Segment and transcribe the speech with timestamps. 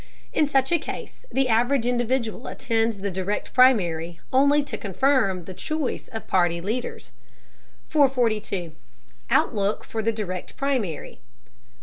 [0.33, 5.53] In such a case, the average individual attends the Direct Primary only to confirm the
[5.53, 7.11] choice of party leaders.
[7.89, 8.71] 442.
[9.29, 11.19] OUTLOOK FOR THE DIRECT PRIMARY.